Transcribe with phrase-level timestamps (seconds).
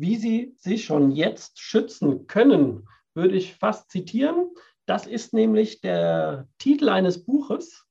[0.00, 4.48] Wie Sie sich schon jetzt schützen können, würde ich fast zitieren.
[4.86, 7.84] Das ist nämlich der Titel eines Buches,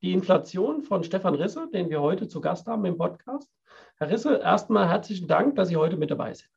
[0.00, 3.50] Die Inflation von Stefan Risse, den wir heute zu Gast haben im Podcast.
[3.96, 6.48] Herr Risse, erstmal herzlichen Dank, dass Sie heute mit dabei sind.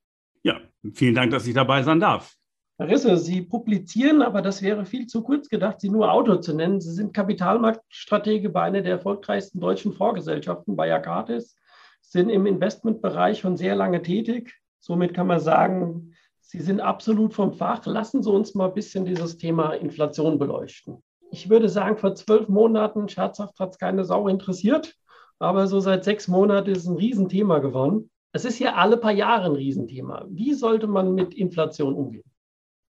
[0.44, 0.62] Ja,
[0.94, 2.36] vielen Dank, dass ich dabei sein darf.
[2.78, 6.54] Herr Risse, Sie publizieren, aber das wäre viel zu kurz gedacht, Sie nur Autor zu
[6.54, 6.80] nennen.
[6.80, 11.56] Sie sind Kapitalmarktstratege bei einer der erfolgreichsten deutschen Vorgesellschaften, bei Agatis,
[12.02, 14.61] sind im Investmentbereich schon sehr lange tätig.
[14.82, 17.86] Somit kann man sagen, Sie sind absolut vom Fach.
[17.86, 21.02] Lassen Sie uns mal ein bisschen dieses Thema Inflation beleuchten.
[21.32, 24.96] Ich würde sagen, vor zwölf Monaten, scherzhaft hat es keine Sau interessiert,
[25.40, 28.10] aber so seit sechs Monaten ist es ein Riesenthema geworden.
[28.34, 30.26] Es ist ja alle paar Jahre ein Riesenthema.
[30.30, 32.24] Wie sollte man mit Inflation umgehen?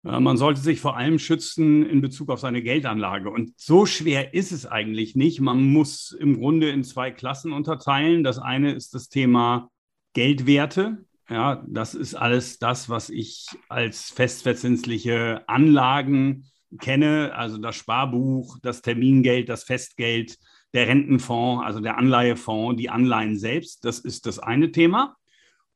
[0.01, 3.29] Man sollte sich vor allem schützen in Bezug auf seine Geldanlage.
[3.31, 5.41] Und so schwer ist es eigentlich nicht.
[5.41, 8.23] Man muss im Grunde in zwei Klassen unterteilen.
[8.23, 9.69] Das eine ist das Thema
[10.13, 11.05] Geldwerte.
[11.29, 16.45] Ja, das ist alles das, was ich als festverzinsliche Anlagen
[16.79, 20.37] kenne, also das Sparbuch, das Termingeld, das Festgeld,
[20.73, 23.85] der Rentenfonds, also der Anleihefonds, die Anleihen selbst.
[23.85, 25.15] Das ist das eine Thema.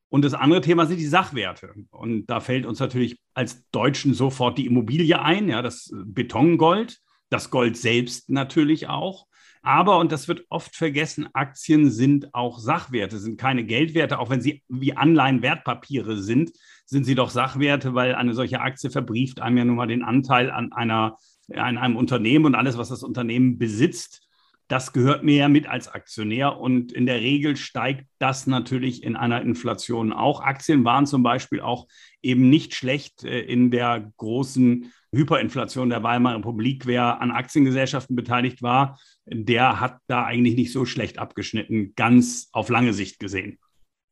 [0.10, 1.74] Und das andere Thema sind die Sachwerte.
[1.92, 7.50] Und da fällt uns natürlich als Deutschen sofort die Immobilie ein, ja, das Betongold, das
[7.50, 9.28] Gold selbst natürlich auch.
[9.62, 14.42] Aber, und das wird oft vergessen, Aktien sind auch Sachwerte, sind keine Geldwerte, auch wenn
[14.42, 16.52] sie wie Anleihen Wertpapiere sind,
[16.86, 20.50] sind sie doch Sachwerte, weil eine solche Aktie verbrieft einem ja nun mal den Anteil
[20.50, 21.18] an, einer,
[21.54, 24.29] an einem Unternehmen und alles, was das Unternehmen besitzt.
[24.70, 29.16] Das gehört mir ja mit als Aktionär und in der Regel steigt das natürlich in
[29.16, 30.42] einer Inflation auch.
[30.42, 31.88] Aktien waren zum Beispiel auch
[32.22, 36.86] eben nicht schlecht äh, in der großen Hyperinflation der Weimarer Republik.
[36.86, 42.70] Wer an Aktiengesellschaften beteiligt war, der hat da eigentlich nicht so schlecht abgeschnitten, ganz auf
[42.70, 43.58] lange Sicht gesehen.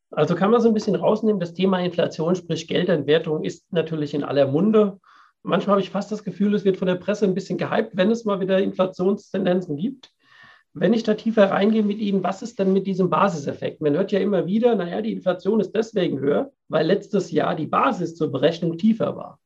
[0.09, 4.23] Also kann man so ein bisschen rausnehmen, das Thema Inflation, sprich Geldentwertung, ist natürlich in
[4.23, 4.99] aller Munde.
[5.43, 8.09] Manchmal habe ich fast das Gefühl, es wird von der Presse ein bisschen gehypt, wenn
[8.09, 10.11] es mal wieder Inflationstendenzen gibt.
[10.79, 13.81] Wenn ich da tiefer reingehe mit Ihnen, was ist denn mit diesem Basiseffekt?
[13.81, 17.67] Man hört ja immer wieder, naja, die Inflation ist deswegen höher, weil letztes Jahr die
[17.67, 19.39] Basis zur Berechnung tiefer war.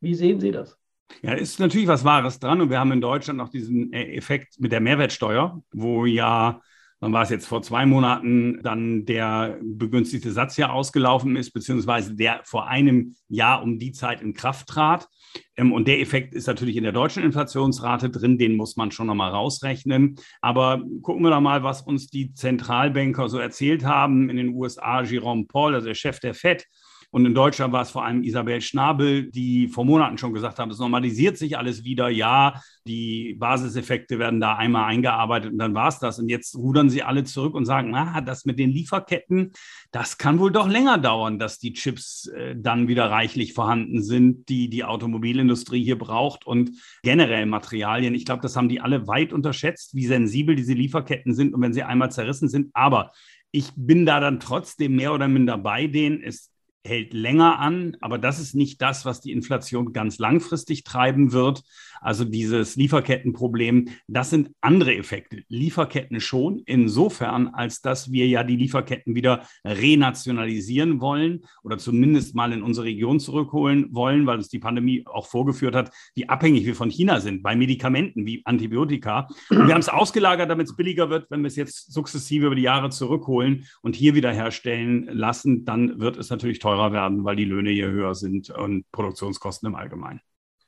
[0.00, 0.78] Wie sehen Sie das?
[1.22, 2.60] Ja, ist natürlich was Wahres dran.
[2.60, 6.60] Und wir haben in Deutschland noch diesen äh, Effekt mit der Mehrwertsteuer, wo ja,
[7.00, 12.16] dann war es jetzt vor zwei Monaten, dann der begünstigte Satz ja ausgelaufen ist, beziehungsweise
[12.16, 15.08] der vor einem Jahr um die Zeit in Kraft trat.
[15.56, 19.06] Ähm, und der Effekt ist natürlich in der deutschen Inflationsrate drin, den muss man schon
[19.06, 20.16] nochmal rausrechnen.
[20.40, 24.28] Aber gucken wir doch mal, was uns die Zentralbanker so erzählt haben.
[24.28, 26.66] In den USA Jerome Paul, also der Chef der FED,
[27.10, 30.70] und in Deutschland war es vor allem Isabel Schnabel, die vor Monaten schon gesagt haben,
[30.70, 32.10] es normalisiert sich alles wieder.
[32.10, 36.18] Ja, die Basiseffekte werden da einmal eingearbeitet und dann war es das.
[36.18, 39.52] Und jetzt rudern sie alle zurück und sagen, na, das mit den Lieferketten,
[39.90, 44.50] das kann wohl doch länger dauern, dass die Chips äh, dann wieder reichlich vorhanden sind,
[44.50, 48.14] die die Automobilindustrie hier braucht und generell Materialien.
[48.14, 51.72] Ich glaube, das haben die alle weit unterschätzt, wie sensibel diese Lieferketten sind und wenn
[51.72, 52.68] sie einmal zerrissen sind.
[52.74, 53.12] Aber
[53.50, 56.22] ich bin da dann trotzdem mehr oder minder bei denen.
[56.22, 56.50] Es
[56.84, 61.62] hält länger an, aber das ist nicht das, was die Inflation ganz langfristig treiben wird.
[62.00, 65.42] Also dieses Lieferkettenproblem, das sind andere Effekte.
[65.48, 72.52] Lieferketten schon, insofern, als dass wir ja die Lieferketten wieder renationalisieren wollen oder zumindest mal
[72.52, 76.74] in unsere Region zurückholen wollen, weil uns die Pandemie auch vorgeführt hat, wie abhängig wir
[76.74, 79.28] von China sind bei Medikamenten wie Antibiotika.
[79.50, 81.30] Und wir haben es ausgelagert, damit es billiger wird.
[81.30, 85.98] Wenn wir es jetzt sukzessive über die Jahre zurückholen und hier wieder herstellen lassen, dann
[85.98, 90.20] wird es natürlich teurer werden, weil die Löhne hier höher sind und Produktionskosten im Allgemeinen.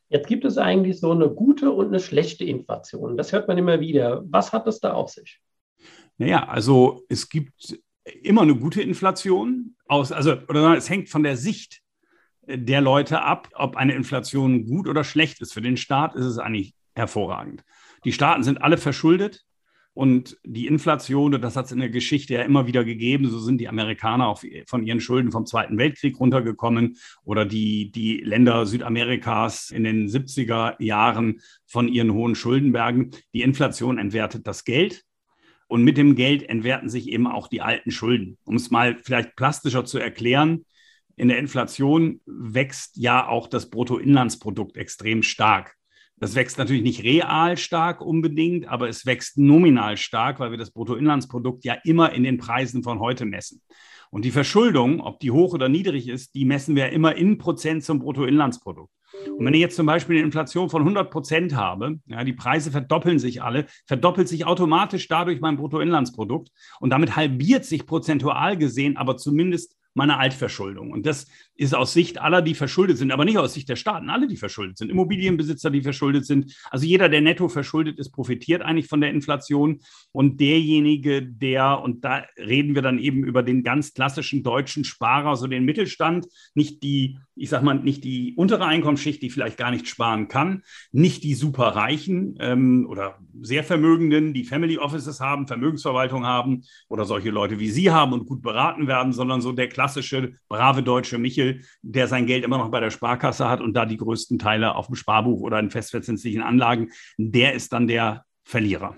[0.08, 3.16] Jetzt gibt es eigentlich so eine gute und eine schlechte Inflation.
[3.16, 4.22] Das hört man immer wieder.
[4.26, 5.40] Was hat das da auf sich?
[6.18, 7.78] Naja, also es gibt
[8.22, 9.76] immer eine gute Inflation.
[9.86, 11.82] Aus, also, oder es hängt von der Sicht
[12.42, 15.52] der Leute ab, ob eine Inflation gut oder schlecht ist.
[15.52, 17.64] Für den Staat ist es eigentlich hervorragend.
[18.04, 19.44] Die Staaten sind alle verschuldet.
[19.92, 23.58] Und die Inflation, das hat es in der Geschichte ja immer wieder gegeben, so sind
[23.58, 29.70] die Amerikaner auch von ihren Schulden vom Zweiten Weltkrieg runtergekommen oder die, die Länder Südamerikas
[29.70, 33.10] in den 70er Jahren von ihren hohen Schuldenbergen.
[33.34, 35.04] Die Inflation entwertet das Geld.
[35.66, 38.38] Und mit dem Geld entwerten sich eben auch die alten Schulden.
[38.44, 40.64] Um es mal vielleicht plastischer zu erklären,
[41.14, 45.76] in der Inflation wächst ja auch das Bruttoinlandsprodukt extrem stark.
[46.20, 50.70] Das wächst natürlich nicht real stark unbedingt, aber es wächst nominal stark, weil wir das
[50.70, 53.62] Bruttoinlandsprodukt ja immer in den Preisen von heute messen.
[54.10, 57.84] Und die Verschuldung, ob die hoch oder niedrig ist, die messen wir immer in Prozent
[57.84, 58.92] zum Bruttoinlandsprodukt.
[59.36, 62.70] Und wenn ich jetzt zum Beispiel eine Inflation von 100 Prozent habe, ja, die Preise
[62.70, 66.50] verdoppeln sich alle, verdoppelt sich automatisch dadurch mein Bruttoinlandsprodukt
[66.80, 70.90] und damit halbiert sich prozentual gesehen aber zumindest meine Altverschuldung.
[70.90, 71.26] Und das
[71.56, 74.36] ist aus Sicht aller, die verschuldet sind, aber nicht aus Sicht der Staaten, alle, die
[74.36, 76.56] verschuldet sind, Immobilienbesitzer, die verschuldet sind.
[76.70, 79.80] Also jeder, der netto verschuldet ist, profitiert eigentlich von der Inflation.
[80.12, 85.36] Und derjenige, der, und da reden wir dann eben über den ganz klassischen deutschen Sparer,
[85.36, 89.70] so den Mittelstand, nicht die, ich sag mal, nicht die untere Einkommensschicht, die vielleicht gar
[89.70, 96.26] nicht sparen kann, nicht die Superreichen ähm, oder sehr Vermögenden, die Family Offices haben, Vermögensverwaltung
[96.26, 100.34] haben oder solche Leute wie Sie haben und gut beraten werden, sondern so der klassische,
[100.48, 103.96] brave deutsche Michel, der sein Geld immer noch bei der Sparkasse hat und da die
[103.96, 108.96] größten Teile auf dem Sparbuch oder in festverzinslichen Anlagen, der ist dann der Verlierer.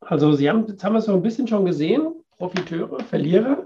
[0.00, 3.61] Also Sie haben, jetzt haben wir es so ein bisschen schon gesehen, Profiteure, Verlierer.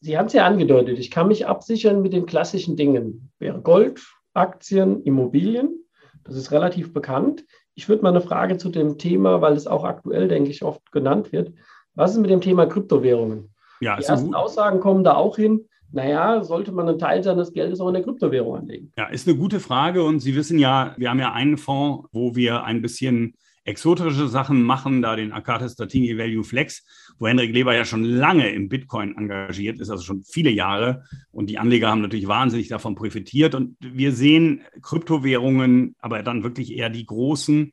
[0.00, 3.30] Sie haben es ja angedeutet, ich kann mich absichern mit den klassischen Dingen.
[3.38, 4.04] Wäre Gold,
[4.34, 5.84] Aktien, Immobilien.
[6.24, 7.44] Das ist relativ bekannt.
[7.74, 10.92] Ich würde mal eine Frage zu dem Thema, weil es auch aktuell, denke ich, oft
[10.92, 11.52] genannt wird.
[11.94, 13.54] Was ist mit dem Thema Kryptowährungen?
[13.80, 15.66] Ja, Die ersten Aussagen kommen da auch hin.
[15.92, 18.92] Naja, sollte man einen Teil seines Geldes auch in der Kryptowährung anlegen?
[18.98, 20.02] Ja, ist eine gute Frage.
[20.02, 23.34] Und Sie wissen ja, wir haben ja einen Fonds, wo wir ein bisschen
[23.66, 26.84] exotische Sachen machen, da den Akates Statini Value Flex,
[27.18, 31.02] wo Henrik Leber ja schon lange im Bitcoin engagiert ist, also schon viele Jahre.
[31.32, 33.54] Und die Anleger haben natürlich wahnsinnig davon profitiert.
[33.54, 37.72] Und wir sehen Kryptowährungen, aber dann wirklich eher die großen,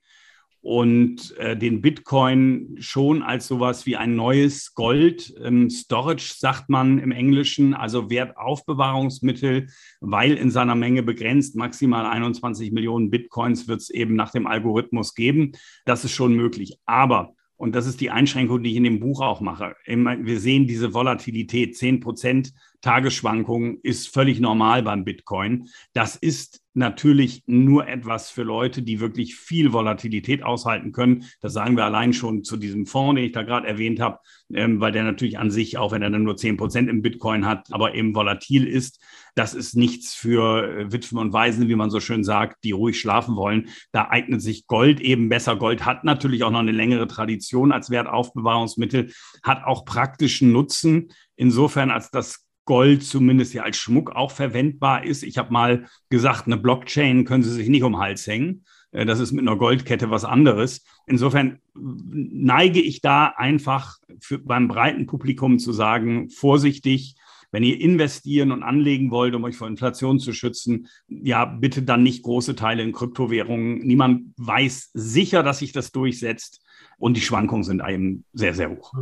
[0.64, 5.34] und äh, den Bitcoin schon als sowas wie ein neues Gold.
[5.44, 9.68] Ähm, Storage sagt man im Englischen, also Wertaufbewahrungsmittel,
[10.00, 15.16] weil in seiner Menge begrenzt, maximal 21 Millionen Bitcoins wird es eben nach dem Algorithmus
[15.16, 15.52] geben.
[15.84, 16.78] Das ist schon möglich.
[16.86, 19.76] Aber und das ist die Einschränkung, die ich in dem Buch auch mache.
[19.86, 22.54] Wir sehen diese Volatilität, 10 Prozent
[22.84, 25.70] Tagesschwankungen ist völlig normal beim Bitcoin.
[25.94, 31.24] Das ist natürlich nur etwas für Leute, die wirklich viel Volatilität aushalten können.
[31.40, 34.20] Das sagen wir allein schon zu diesem Fonds, den ich da gerade erwähnt habe,
[34.54, 37.46] ähm, weil der natürlich an sich, auch wenn er dann nur zehn Prozent im Bitcoin
[37.46, 39.02] hat, aber eben volatil ist.
[39.36, 43.00] Das ist nichts für äh, Witwen und Waisen, wie man so schön sagt, die ruhig
[43.00, 43.70] schlafen wollen.
[43.94, 45.56] Da eignet sich Gold eben besser.
[45.56, 51.14] Gold hat natürlich auch noch eine längere Tradition als Wertaufbewahrungsmittel, hat auch praktischen Nutzen.
[51.38, 55.24] Insofern, als das Gold zumindest ja als Schmuck auch verwendbar ist.
[55.24, 58.64] Ich habe mal gesagt, eine Blockchain können Sie sich nicht um den Hals hängen.
[58.92, 60.86] Äh, das ist mit einer Goldkette was anderes.
[61.08, 67.16] Insofern neige ich da einfach für, beim breiten Publikum zu sagen, vorsichtig,
[67.52, 72.02] wenn ihr investieren und anlegen wollt, um euch vor Inflation zu schützen, ja, bitte dann
[72.02, 73.78] nicht große Teile in Kryptowährungen.
[73.80, 76.66] Niemand weiß sicher, dass sich das durchsetzt
[76.98, 78.94] und die Schwankungen sind eben sehr, sehr hoch.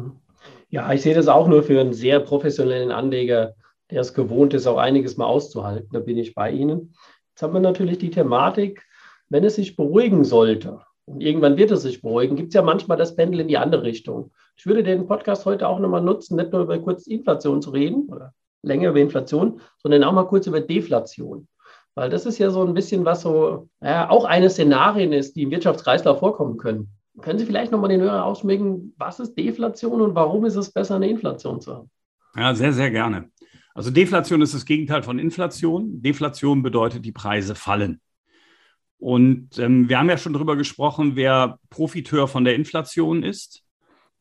[0.72, 3.56] Ja, ich sehe das auch nur für einen sehr professionellen Anleger,
[3.90, 5.90] der es gewohnt ist, auch einiges mal auszuhalten.
[5.92, 6.96] Da bin ich bei Ihnen.
[7.30, 8.82] Jetzt haben wir natürlich die Thematik,
[9.28, 12.98] wenn es sich beruhigen sollte, und irgendwann wird es sich beruhigen, gibt es ja manchmal
[12.98, 14.32] das Pendel in die andere Richtung.
[14.56, 18.08] Ich würde den Podcast heute auch nochmal nutzen, nicht nur über kurz Inflation zu reden
[18.08, 21.50] oder länger über Inflation, sondern auch mal kurz über Deflation.
[21.96, 25.44] Weil das ist ja so ein bisschen was so, ja, auch eine Szenarien ist, die
[25.44, 26.94] im Wirtschaftskreislauf vorkommen können.
[27.22, 30.96] Können Sie vielleicht nochmal den Hörer ausschmecken, was ist Deflation und warum ist es besser,
[30.96, 31.92] eine Inflation zu haben?
[32.36, 33.30] Ja, sehr, sehr gerne.
[33.74, 36.02] Also Deflation ist das Gegenteil von Inflation.
[36.02, 38.02] Deflation bedeutet, die Preise fallen.
[38.98, 43.64] Und ähm, wir haben ja schon darüber gesprochen, wer Profiteur von der Inflation ist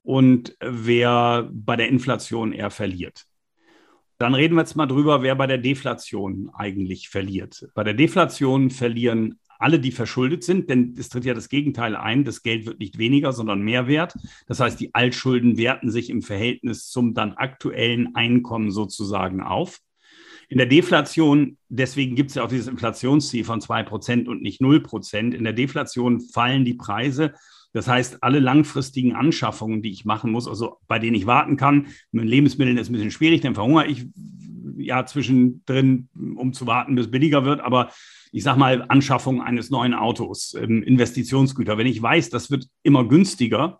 [0.02, 3.26] und wer bei der Inflation eher verliert.
[4.18, 7.68] Dann reden wir jetzt mal drüber, wer bei der Deflation eigentlich verliert.
[7.74, 12.24] Bei der Deflation verlieren alle, die verschuldet sind, denn es tritt ja das Gegenteil ein.
[12.24, 14.14] Das Geld wird nicht weniger, sondern mehr wert.
[14.46, 19.80] Das heißt, die Altschulden werten sich im Verhältnis zum dann aktuellen Einkommen sozusagen auf.
[20.48, 24.60] In der Deflation, deswegen gibt es ja auch dieses Inflationsziel von zwei Prozent und nicht
[24.60, 25.32] null Prozent.
[25.32, 27.34] In der Deflation fallen die Preise.
[27.72, 31.86] Das heißt, alle langfristigen Anschaffungen, die ich machen muss, also bei denen ich warten kann,
[32.10, 34.06] mit Lebensmitteln ist ein bisschen schwierig, dann verhungere ich
[34.76, 37.60] ja zwischendrin, um zu warten, bis billiger wird.
[37.60, 37.92] Aber
[38.32, 41.78] ich sag mal, Anschaffung eines neuen Autos, ähm, Investitionsgüter.
[41.78, 43.78] Wenn ich weiß, das wird immer günstiger,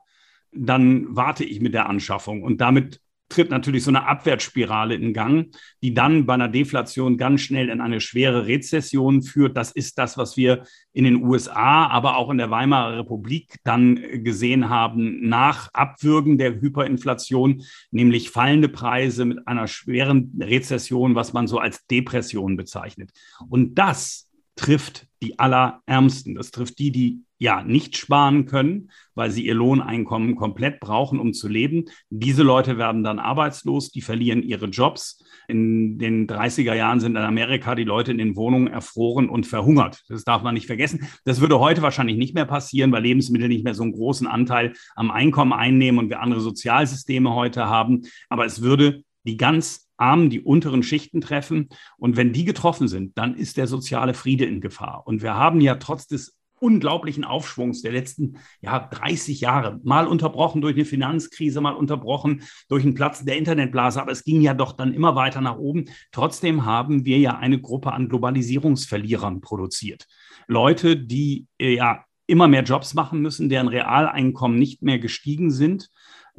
[0.53, 5.55] dann warte ich mit der Anschaffung und damit tritt natürlich so eine Abwärtsspirale in Gang,
[5.83, 9.57] die dann bei einer Deflation ganz schnell in eine schwere Rezession führt.
[9.57, 14.25] Das ist das, was wir in den USA, aber auch in der Weimarer Republik dann
[14.25, 21.47] gesehen haben nach Abwürgen der Hyperinflation, nämlich fallende Preise mit einer schweren Rezession, was man
[21.47, 23.13] so als Depression bezeichnet.
[23.49, 24.30] Und das
[24.61, 26.35] trifft die Allerärmsten.
[26.35, 31.33] Das trifft die, die ja nicht sparen können, weil sie ihr Lohneinkommen komplett brauchen, um
[31.33, 31.87] zu leben.
[32.11, 35.25] Diese Leute werden dann arbeitslos, die verlieren ihre Jobs.
[35.49, 40.03] In den 30er Jahren sind in Amerika die Leute in den Wohnungen erfroren und verhungert.
[40.09, 41.09] Das darf man nicht vergessen.
[41.25, 44.75] Das würde heute wahrscheinlich nicht mehr passieren, weil Lebensmittel nicht mehr so einen großen Anteil
[44.95, 48.03] am Einkommen einnehmen und wir andere Sozialsysteme heute haben.
[48.29, 51.69] Aber es würde die ganz Armen, die unteren Schichten treffen.
[51.99, 55.03] Und wenn die getroffen sind, dann ist der soziale Friede in Gefahr.
[55.07, 60.61] Und wir haben ja trotz des unglaublichen Aufschwungs der letzten ja, 30 Jahre, mal unterbrochen
[60.61, 64.73] durch eine Finanzkrise, mal unterbrochen durch einen Platz der Internetblase, aber es ging ja doch
[64.73, 65.87] dann immer weiter nach oben.
[66.13, 70.07] Trotzdem haben wir ja eine Gruppe an Globalisierungsverlierern produziert.
[70.47, 75.91] Leute, die äh, ja immer mehr Jobs machen müssen, deren Realeinkommen nicht mehr gestiegen sind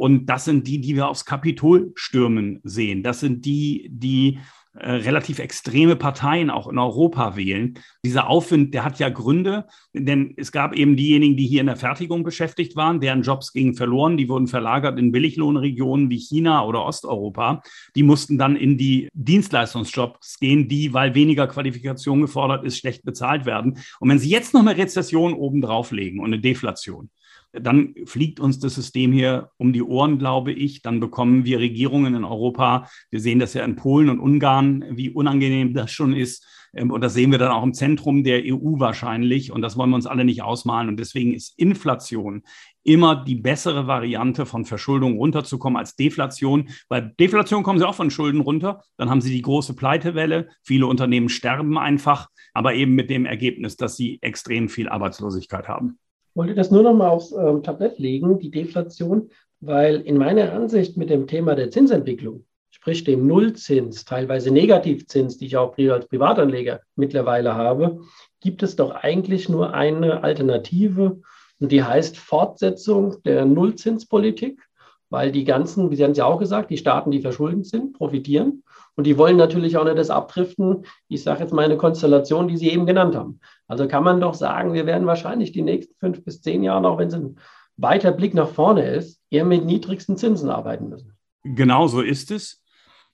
[0.02, 3.04] und das sind die, die wir aufs Kapitol stürmen sehen.
[3.04, 4.40] Das sind die, die
[4.74, 7.78] äh, relativ extreme Parteien auch in Europa wählen.
[8.04, 11.76] Dieser Aufwind, der hat ja Gründe, denn es gab eben diejenigen, die hier in der
[11.76, 16.84] Fertigung beschäftigt waren, deren Jobs gingen verloren, die wurden verlagert in Billiglohnregionen wie China oder
[16.84, 17.62] Osteuropa.
[17.96, 23.46] Die mussten dann in die Dienstleistungsjobs gehen, die, weil weniger Qualifikation gefordert ist, schlecht bezahlt
[23.46, 23.78] werden.
[24.00, 27.12] Und wenn Sie jetzt noch eine Rezession obendrauf legen und eine Deflation,
[27.54, 30.82] dann fliegt uns das System hier um die Ohren, glaube ich.
[30.82, 32.88] Dann bekommen wir Regierungen in Europa.
[33.10, 36.46] Wir sehen das ja in Polen und Ungarn, wie unangenehm das schon ist.
[36.74, 39.52] Ähm, und das sehen wir dann auch im Zentrum der EU wahrscheinlich.
[39.52, 40.88] Und das wollen wir uns alle nicht ausmalen.
[40.88, 42.44] Und deswegen ist Inflation
[42.84, 46.70] immer die bessere Variante von Verschuldung runterzukommen als Deflation.
[46.88, 48.82] Bei Deflation kommen sie auch von Schulden runter.
[48.98, 50.50] Dann haben sie die große Pleitewelle.
[50.64, 56.00] Viele Unternehmen sterben einfach, aber eben mit dem Ergebnis, dass sie extrem viel Arbeitslosigkeit haben
[56.34, 60.98] wollte das nur noch mal aufs ähm, Tablett legen, die Deflation, weil in meiner Ansicht
[60.98, 66.82] mit dem Thema der Zinsentwicklung, sprich dem Nullzins, teilweise Negativzins, die ich auch als Privatanleger
[66.96, 68.02] mittlerweile habe,
[68.40, 71.22] gibt es doch eigentlich nur eine Alternative
[71.60, 74.62] und die heißt Fortsetzung der Nullzinspolitik,
[75.10, 77.94] weil die ganzen, wie Sie haben es ja auch gesagt, die Staaten, die verschuldet sind,
[77.94, 78.64] profitieren
[78.96, 80.86] und die wollen natürlich auch nicht das abdriften.
[81.08, 83.40] Ich sage jetzt mal eine Konstellation, die Sie eben genannt haben.
[83.68, 86.98] Also kann man doch sagen, wir werden wahrscheinlich die nächsten fünf bis zehn Jahre, auch
[86.98, 87.38] wenn es ein
[87.78, 91.14] weiter Blick nach vorne ist, eher mit niedrigsten Zinsen arbeiten müssen.
[91.44, 92.62] Genau so ist es.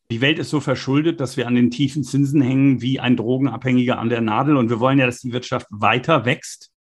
[0.10, 4.00] Die Welt ist so verschuldet, dass wir an den tiefen Zinsen hängen wie ein Drogenabhängiger
[4.00, 4.56] an der Nadel.
[4.56, 6.72] Und wir wollen ja, dass die Wirtschaft weiter wächst.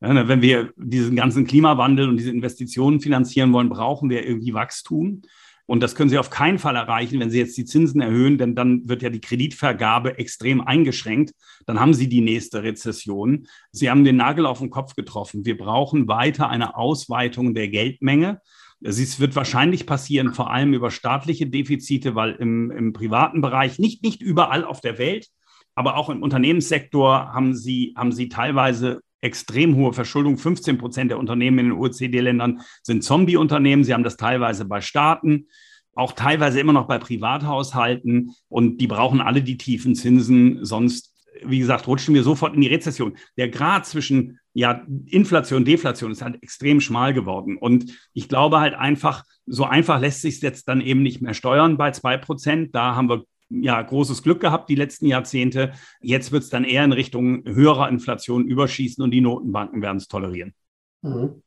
[0.00, 5.22] Ja, wenn wir diesen ganzen Klimawandel und diese Investitionen finanzieren wollen, brauchen wir irgendwie Wachstum.
[5.66, 8.54] Und das können Sie auf keinen Fall erreichen, wenn Sie jetzt die Zinsen erhöhen, denn
[8.54, 11.32] dann wird ja die Kreditvergabe extrem eingeschränkt.
[11.66, 13.46] Dann haben Sie die nächste Rezession.
[13.72, 15.46] Sie haben den Nagel auf den Kopf getroffen.
[15.46, 18.40] Wir brauchen weiter eine Ausweitung der Geldmenge.
[18.82, 24.02] Es wird wahrscheinlich passieren, vor allem über staatliche Defizite, weil im, im privaten Bereich, nicht,
[24.02, 25.28] nicht überall auf der Welt,
[25.74, 30.36] aber auch im Unternehmenssektor haben Sie, haben Sie teilweise extrem hohe Verschuldung.
[30.36, 33.82] 15 Prozent der Unternehmen in den OECD-Ländern sind Zombie-Unternehmen.
[33.82, 35.48] Sie haben das teilweise bei Staaten,
[35.94, 38.34] auch teilweise immer noch bei Privathaushalten.
[38.48, 40.64] Und die brauchen alle die tiefen Zinsen.
[40.64, 43.16] Sonst, wie gesagt, rutschen wir sofort in die Rezession.
[43.36, 47.56] Der Grad zwischen ja, Inflation und Deflation ist halt extrem schmal geworden.
[47.56, 51.76] Und ich glaube halt einfach, so einfach lässt sich jetzt dann eben nicht mehr steuern
[51.76, 52.74] bei zwei Prozent.
[52.74, 55.72] Da haben wir ja, großes Glück gehabt die letzten Jahrzehnte.
[56.00, 60.08] Jetzt wird es dann eher in Richtung höherer Inflation überschießen und die Notenbanken werden es
[60.08, 60.54] tolerieren.
[61.02, 61.42] Mhm.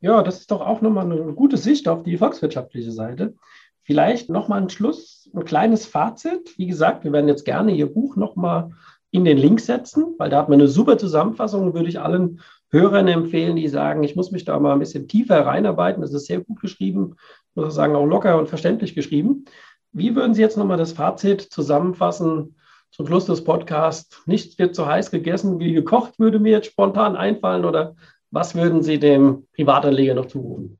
[0.00, 3.34] Ja, das ist doch auch nochmal eine gute Sicht auf die volkswirtschaftliche Seite.
[3.82, 6.58] Vielleicht nochmal ein Schluss, ein kleines Fazit.
[6.58, 8.70] Wie gesagt, wir werden jetzt gerne Ihr Buch nochmal
[9.10, 12.40] in den Link setzen, weil da hat man eine super Zusammenfassung, würde ich allen
[12.70, 16.02] Hörern empfehlen, die sagen, ich muss mich da mal ein bisschen tiefer reinarbeiten.
[16.02, 17.16] Das ist sehr gut geschrieben,
[17.54, 19.46] muss ich sagen, auch locker und verständlich geschrieben.
[19.92, 22.56] Wie würden Sie jetzt nochmal das Fazit zusammenfassen
[22.90, 24.22] zum Schluss des Podcasts?
[24.26, 27.64] Nichts wird so heiß gegessen wie gekocht, würde mir jetzt spontan einfallen.
[27.64, 27.96] Oder
[28.30, 30.78] was würden Sie dem Privatanleger noch zurufen?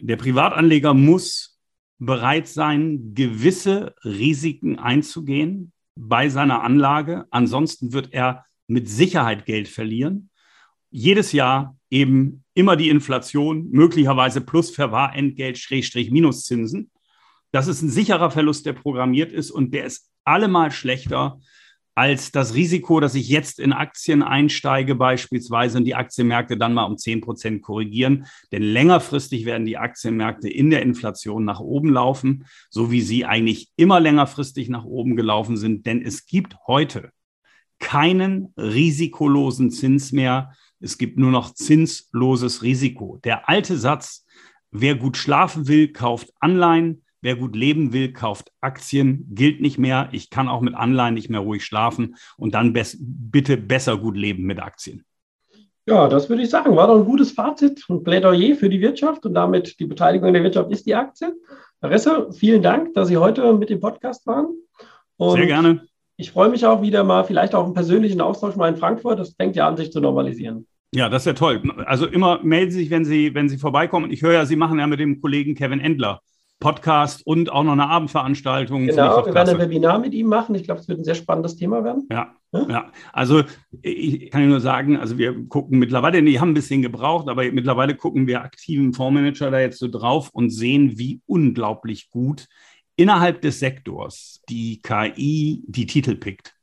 [0.00, 1.58] Der Privatanleger muss
[1.98, 7.26] bereit sein, gewisse Risiken einzugehen bei seiner Anlage.
[7.30, 10.30] Ansonsten wird er mit Sicherheit Geld verlieren.
[10.90, 16.90] Jedes Jahr eben immer die Inflation, möglicherweise plus Verwahrentgelt, Schrägstrich Minuszinsen.
[17.50, 21.40] Das ist ein sicherer Verlust, der programmiert ist und der ist allemal schlechter
[21.98, 26.84] als das Risiko, dass ich jetzt in Aktien einsteige beispielsweise und die Aktienmärkte dann mal
[26.84, 28.26] um 10 Prozent korrigieren.
[28.52, 33.70] Denn längerfristig werden die Aktienmärkte in der Inflation nach oben laufen, so wie sie eigentlich
[33.74, 35.86] immer längerfristig nach oben gelaufen sind.
[35.86, 37.10] Denn es gibt heute
[37.80, 40.52] keinen risikolosen Zins mehr.
[40.78, 43.18] Es gibt nur noch zinsloses Risiko.
[43.24, 44.24] Der alte Satz,
[44.70, 47.02] wer gut schlafen will, kauft Anleihen.
[47.28, 50.08] Wer gut leben will, kauft Aktien, gilt nicht mehr.
[50.12, 54.16] Ich kann auch mit Anleihen nicht mehr ruhig schlafen und dann bes bitte besser gut
[54.16, 55.04] leben mit Aktien.
[55.84, 56.74] Ja, das würde ich sagen.
[56.74, 60.42] War doch ein gutes Fazit und Plädoyer für die Wirtschaft und damit die Beteiligung der
[60.42, 61.34] Wirtschaft ist die Aktie.
[61.82, 64.46] Larissa, vielen Dank, dass Sie heute mit dem Podcast waren.
[65.18, 65.82] Und Sehr gerne.
[66.16, 69.18] Ich freue mich auch wieder mal, vielleicht auch einen persönlichen Austausch mal in Frankfurt.
[69.18, 70.66] Das fängt ja an, sich zu normalisieren.
[70.94, 71.60] Ja, das ist ja toll.
[71.84, 74.10] Also immer melden Sie sich, wenn Sie, wenn Sie vorbeikommen.
[74.10, 76.22] Ich höre ja, Sie machen ja mit dem Kollegen Kevin Endler
[76.60, 78.86] Podcast und auch noch eine Abendveranstaltung.
[78.86, 80.54] Genau, wir werden ein Webinar mit ihm machen.
[80.54, 82.06] Ich glaube, es wird ein sehr spannendes Thema werden.
[82.10, 82.66] Ja, ja.
[82.68, 82.92] ja.
[83.12, 83.44] Also
[83.82, 87.94] ich kann nur sagen, also wir gucken mittlerweile, die haben ein bisschen gebraucht, aber mittlerweile
[87.94, 92.46] gucken wir aktiven Fondsmanager da jetzt so drauf und sehen, wie unglaublich gut
[92.96, 96.54] innerhalb des Sektors die KI die Titel pickt.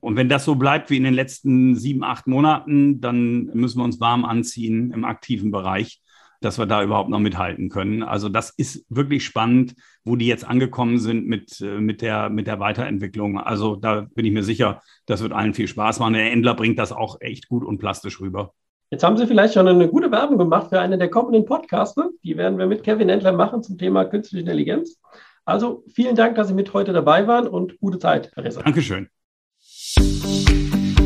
[0.00, 3.84] Und wenn das so bleibt wie in den letzten sieben, acht Monaten, dann müssen wir
[3.84, 6.02] uns warm anziehen im aktiven Bereich
[6.40, 8.02] dass wir da überhaupt noch mithalten können.
[8.02, 9.74] Also das ist wirklich spannend,
[10.04, 13.38] wo die jetzt angekommen sind mit, äh, mit, der, mit der Weiterentwicklung.
[13.38, 16.14] Also da bin ich mir sicher, das wird allen viel Spaß machen.
[16.14, 18.52] Der Endler bringt das auch echt gut und plastisch rüber.
[18.90, 22.00] Jetzt haben Sie vielleicht schon eine gute Werbung gemacht für eine der kommenden Podcasts.
[22.22, 25.00] Die werden wir mit Kevin Endler machen zum Thema künstliche Intelligenz.
[25.44, 29.08] Also vielen Dank, dass Sie mit heute dabei waren und gute Zeit, Herr Dankeschön.